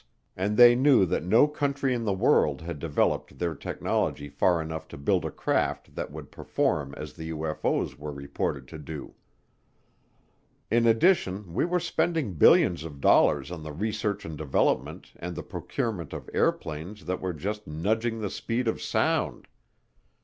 [0.35, 4.87] and they knew that no country in the world had developed their technology far enough
[4.87, 9.13] to build a craft that would perform as the UFO's were reported to do.
[10.71, 15.43] In addition, we were spending billions of dollars on the research and development and the
[15.43, 19.47] procurement of airplanes that were just nudging the speed of sound.